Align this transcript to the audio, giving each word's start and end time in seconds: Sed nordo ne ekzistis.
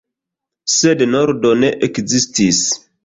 Sed 0.75 1.03
nordo 1.15 1.51
ne 1.65 1.69
ekzistis. 1.89 2.63